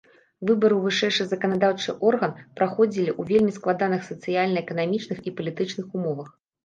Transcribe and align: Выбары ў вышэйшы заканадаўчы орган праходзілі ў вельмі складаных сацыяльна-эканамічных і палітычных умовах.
Выбары 0.47 0.75
ў 0.77 0.81
вышэйшы 0.91 1.25
заканадаўчы 1.33 1.95
орган 2.11 2.33
праходзілі 2.61 3.11
ў 3.19 3.35
вельмі 3.35 3.51
складаных 3.61 4.01
сацыяльна-эканамічных 4.09 5.17
і 5.27 5.35
палітычных 5.39 5.87
умовах. 6.01 6.29